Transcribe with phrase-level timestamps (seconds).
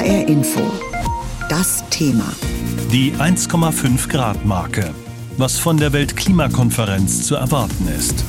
[0.00, 0.62] HR Info.
[1.50, 2.32] Das Thema.
[2.90, 4.94] Die 1,5 Grad Marke.
[5.36, 8.24] Was von der Weltklimakonferenz zu erwarten ist.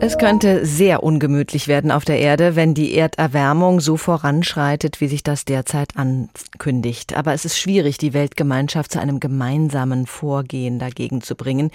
[0.00, 5.22] Es könnte sehr ungemütlich werden auf der Erde, wenn die Erderwärmung so voranschreitet, wie sich
[5.22, 7.16] das derzeit ankündigt.
[7.16, 11.70] Aber es ist schwierig, die Weltgemeinschaft zu einem gemeinsamen Vorgehen dagegen zu bringen.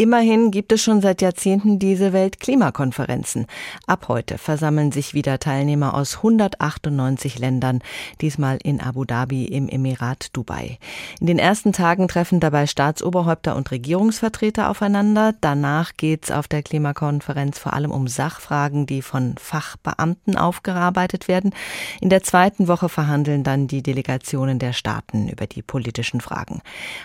[0.00, 3.44] Immerhin gibt es schon seit Jahrzehnten diese Weltklimakonferenzen.
[3.86, 7.80] Ab heute versammeln sich wieder Teilnehmer aus 198 Ländern,
[8.22, 10.78] diesmal in Abu Dhabi im Emirat Dubai.
[11.20, 15.34] In den ersten Tagen treffen dabei Staatsoberhäupter und Regierungsvertreter aufeinander.
[15.38, 21.52] Danach geht es auf der Klimakonferenz vor allem um Sachfragen, die von Fachbeamten aufgearbeitet werden.
[22.00, 26.62] In der zweiten Woche verhandeln dann die Delegationen der Staaten über die politischen Fragen.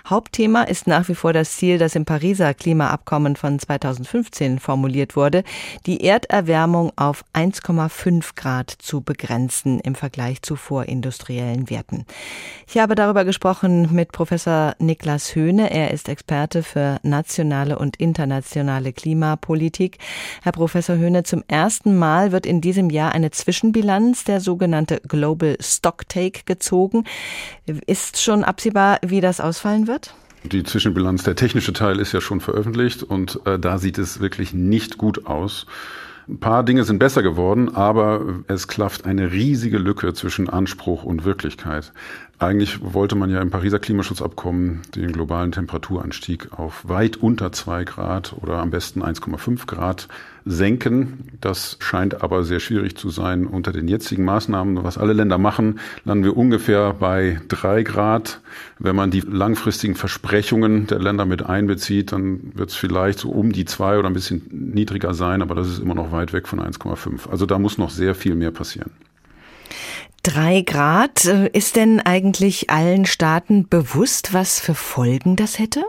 [0.07, 5.16] Hauptthema ist nach wie vor das Ziel, das im Pariser Klima Klimaabkommen von 2015 formuliert
[5.16, 5.43] wurde,
[5.88, 12.05] die Erderwärmung auf 1,5 Grad zu begrenzen im Vergleich zu vorindustriellen Werten.
[12.67, 15.71] Ich habe darüber gesprochen mit Professor Niklas Höhne.
[15.71, 19.98] Er ist Experte für nationale und internationale Klimapolitik.
[20.43, 25.57] Herr Professor Höhne, zum ersten Mal wird in diesem Jahr eine Zwischenbilanz, der sogenannte Global
[25.60, 27.05] Stocktake, gezogen.
[27.88, 30.13] Ist schon absehbar, wie das ausfallen wird?
[30.51, 34.54] Die Zwischenbilanz, der technische Teil ist ja schon veröffentlicht und äh, da sieht es wirklich
[34.54, 35.65] nicht gut aus.
[36.27, 41.23] Ein paar Dinge sind besser geworden, aber es klafft eine riesige Lücke zwischen Anspruch und
[41.23, 41.93] Wirklichkeit.
[42.38, 48.36] Eigentlich wollte man ja im Pariser Klimaschutzabkommen den globalen Temperaturanstieg auf weit unter zwei Grad
[48.41, 50.10] oder am besten 1,5 Grad
[50.44, 51.30] senken.
[51.40, 53.48] Das scheint aber sehr schwierig zu sein.
[53.48, 58.41] Unter den jetzigen Maßnahmen, was alle Länder machen, landen wir ungefähr bei drei Grad.
[58.80, 63.54] Wenn man die langfristigen Versprechungen der Länder mit einbezieht, dann wird es vielleicht so um
[63.54, 66.59] die zwei oder ein bisschen niedriger sein, aber das ist immer noch weit weg von
[66.59, 67.30] 1,5.
[67.30, 68.91] Also da muss noch sehr viel mehr passieren.
[70.25, 71.25] Drei Grad.
[71.25, 75.84] Äh, ist denn eigentlich allen Staaten bewusst, was für Folgen das hätte?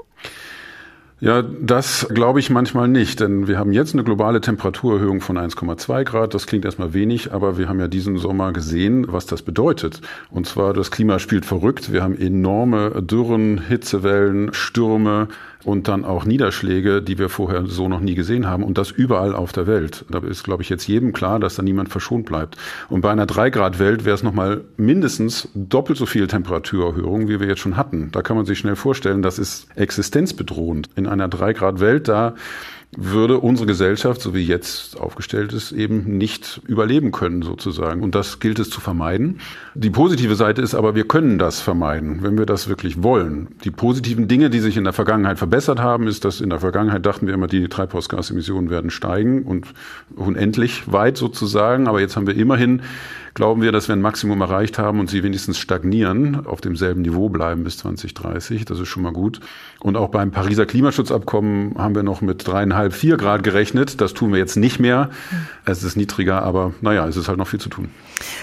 [1.18, 6.04] Ja, das glaube ich manchmal nicht, denn wir haben jetzt eine globale Temperaturerhöhung von 1,2
[6.04, 6.34] Grad.
[6.34, 10.02] Das klingt erstmal wenig, aber wir haben ja diesen Sommer gesehen, was das bedeutet.
[10.28, 11.90] Und zwar, das Klima spielt verrückt.
[11.90, 15.28] Wir haben enorme Dürren, Hitzewellen, Stürme,
[15.66, 19.34] und dann auch Niederschläge, die wir vorher so noch nie gesehen haben und das überall
[19.34, 20.04] auf der Welt.
[20.08, 22.56] Da ist, glaube ich, jetzt jedem klar, dass da niemand verschont bleibt.
[22.88, 27.58] Und bei einer 3-Grad-Welt wäre es nochmal mindestens doppelt so viel Temperaturerhöhung, wie wir jetzt
[27.58, 28.10] schon hatten.
[28.12, 30.88] Da kann man sich schnell vorstellen, das ist existenzbedrohend.
[30.94, 32.36] In einer 3-Grad-Welt, da
[32.96, 38.02] würde unsere Gesellschaft, so wie jetzt aufgestellt ist, eben nicht überleben können sozusagen.
[38.02, 39.40] Und das gilt es zu vermeiden.
[39.74, 43.48] Die positive Seite ist aber, wir können das vermeiden, wenn wir das wirklich wollen.
[43.64, 47.04] Die positiven Dinge, die sich in der Vergangenheit verbessert haben, ist, dass in der Vergangenheit
[47.04, 49.66] dachten wir immer, die Treibhausgasemissionen werden steigen und
[50.14, 51.88] unendlich weit sozusagen.
[51.88, 52.82] Aber jetzt haben wir immerhin
[53.36, 57.28] glauben wir, dass wir ein Maximum erreicht haben und sie wenigstens stagnieren, auf demselben Niveau
[57.28, 58.64] bleiben bis 2030.
[58.64, 59.40] Das ist schon mal gut.
[59.78, 64.00] Und auch beim Pariser Klimaschutzabkommen haben wir noch mit dreieinhalb, vier Grad gerechnet.
[64.00, 65.10] Das tun wir jetzt nicht mehr.
[65.66, 67.90] Es ist niedriger, aber naja, es ist halt noch viel zu tun.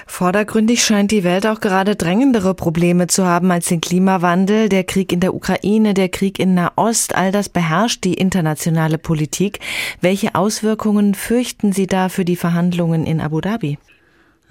[0.06, 5.12] Vordergründig scheint die Welt auch gerade drängendere Probleme zu haben als den Klimawandel, der Krieg
[5.12, 7.16] in der Ukraine, der Krieg in Nahost.
[7.16, 9.60] All das beherrscht die internationale Politik.
[10.02, 13.80] Welche Auswirkungen fürchten Sie da für die Verhandlungen in Abu Dhabi?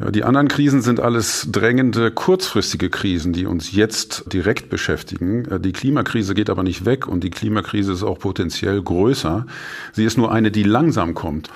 [0.02, 5.44] Ja, die anderen Krisen sind alles drängende, kurzfristige Krisen, die uns jetzt direkt beschäftigen.
[5.44, 9.46] Äh, die Klimakrise geht aber nicht weg und die Klimakrise ist auch potenziell größer.
[9.92, 11.50] Sie ist nur eine, die langsam kommt.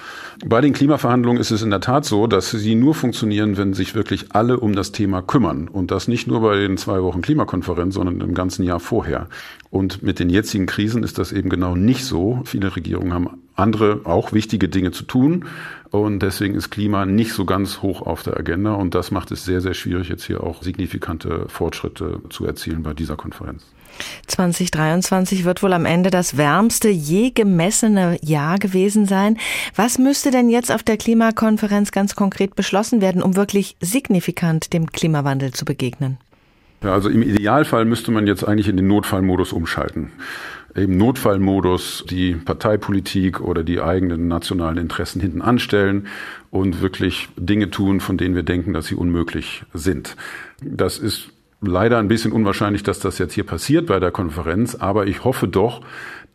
[0.44, 3.96] Bei den Klimaverhandlungen ist es in der Tat so, dass sie nur funktionieren, wenn sich
[3.96, 5.66] wirklich alle um das Thema kümmern.
[5.66, 9.28] Und das nicht nur bei den zwei Wochen Klimakonferenz, sondern im ganzen Jahr vorher.
[9.70, 12.42] Und mit den jetzigen Krisen ist das eben genau nicht so.
[12.44, 15.46] Viele Regierungen haben andere, auch wichtige Dinge zu tun.
[15.90, 18.74] Und deswegen ist Klima nicht so ganz hoch auf der Agenda.
[18.74, 22.92] Und das macht es sehr, sehr schwierig, jetzt hier auch signifikante Fortschritte zu erzielen bei
[22.92, 23.64] dieser Konferenz.
[24.26, 29.38] 2023 wird wohl am Ende das wärmste je gemessene Jahr gewesen sein.
[29.74, 34.92] Was müsste denn jetzt auf der Klimakonferenz ganz konkret beschlossen werden, um wirklich signifikant dem
[34.92, 36.18] Klimawandel zu begegnen?
[36.82, 40.10] Ja, also im Idealfall müsste man jetzt eigentlich in den Notfallmodus umschalten.
[40.76, 46.06] Im Notfallmodus die Parteipolitik oder die eigenen nationalen Interessen hinten anstellen
[46.50, 50.16] und wirklich Dinge tun, von denen wir denken, dass sie unmöglich sind.
[50.62, 51.30] Das ist
[51.62, 55.48] leider ein bisschen unwahrscheinlich, dass das jetzt hier passiert bei der Konferenz, aber ich hoffe
[55.48, 55.80] doch,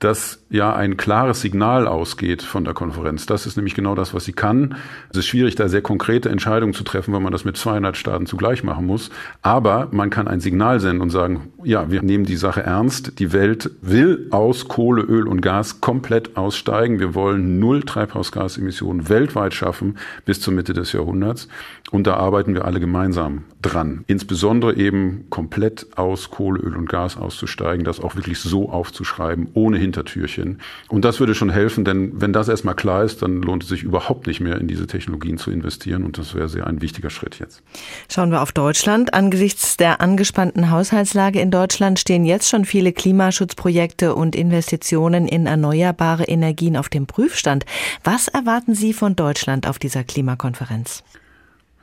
[0.01, 3.27] dass ja ein klares Signal ausgeht von der Konferenz.
[3.27, 4.75] Das ist nämlich genau das, was sie kann.
[5.11, 8.25] Es ist schwierig, da sehr konkrete Entscheidungen zu treffen, wenn man das mit 200 Staaten
[8.25, 9.11] zugleich machen muss.
[9.43, 13.19] Aber man kann ein Signal senden und sagen, ja, wir nehmen die Sache ernst.
[13.19, 16.99] Die Welt will aus Kohle, Öl und Gas komplett aussteigen.
[16.99, 21.47] Wir wollen null Treibhausgasemissionen weltweit schaffen bis zur Mitte des Jahrhunderts.
[21.91, 24.03] Und da arbeiten wir alle gemeinsam dran.
[24.07, 29.77] Insbesondere eben komplett aus Kohle, Öl und Gas auszusteigen, das auch wirklich so aufzuschreiben, ohne
[29.91, 30.59] Hintertürchen.
[30.87, 33.83] Und das würde schon helfen, denn wenn das erstmal klar ist, dann lohnt es sich
[33.83, 36.03] überhaupt nicht mehr in diese Technologien zu investieren.
[36.03, 37.61] Und das wäre sehr ein wichtiger Schritt jetzt.
[38.09, 39.13] Schauen wir auf Deutschland.
[39.13, 46.23] Angesichts der angespannten Haushaltslage in Deutschland stehen jetzt schon viele Klimaschutzprojekte und Investitionen in erneuerbare
[46.23, 47.65] Energien auf dem Prüfstand.
[48.03, 51.03] Was erwarten Sie von Deutschland auf dieser Klimakonferenz?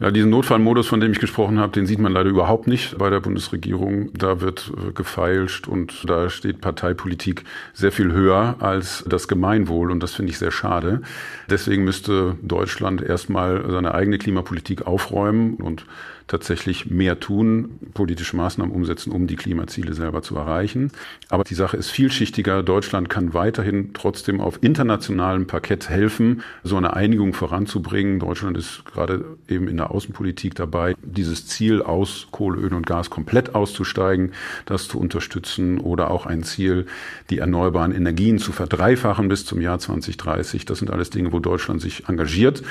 [0.01, 3.11] Ja, diesen Notfallmodus, von dem ich gesprochen habe, den sieht man leider überhaupt nicht bei
[3.11, 4.11] der Bundesregierung.
[4.13, 7.43] Da wird äh, gefeilscht und da steht Parteipolitik
[7.73, 11.03] sehr viel höher als das Gemeinwohl und das finde ich sehr schade.
[11.51, 15.85] Deswegen müsste Deutschland erstmal seine eigene Klimapolitik aufräumen und
[16.29, 20.93] tatsächlich mehr tun, politische Maßnahmen umsetzen, um die Klimaziele selber zu erreichen.
[21.29, 22.63] Aber die Sache ist vielschichtiger.
[22.63, 28.21] Deutschland kann weiterhin trotzdem auf internationalem Parkett helfen, so eine Einigung voranzubringen.
[28.21, 33.11] Deutschland ist gerade eben in der Außenpolitik dabei, dieses Ziel aus Kohle, Öl und Gas
[33.11, 34.33] komplett auszusteigen,
[34.67, 36.87] das zu unterstützen oder auch ein Ziel,
[37.31, 40.67] die erneuerbaren Energien zu verdreifachen bis zum Jahr 2030.
[40.67, 42.63] Das sind alles Dinge, wo Deutschland sich engagiert.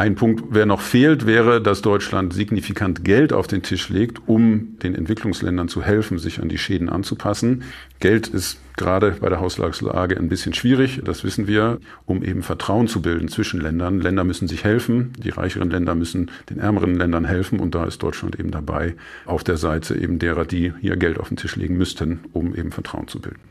[0.00, 4.78] Ein Punkt, wer noch fehlt, wäre, dass Deutschland signifikant Geld auf den Tisch legt, um
[4.78, 7.64] den Entwicklungsländern zu helfen, sich an die Schäden anzupassen.
[7.98, 12.88] Geld ist gerade bei der Haushaltslage ein bisschen schwierig, das wissen wir, um eben Vertrauen
[12.88, 14.00] zu bilden zwischen Ländern.
[14.00, 18.02] Länder müssen sich helfen, die reicheren Länder müssen den ärmeren Ländern helfen und da ist
[18.02, 18.94] Deutschland eben dabei,
[19.26, 22.72] auf der Seite eben derer, die hier Geld auf den Tisch legen müssten, um eben
[22.72, 23.40] Vertrauen zu bilden.